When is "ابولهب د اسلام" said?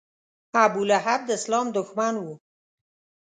0.63-1.67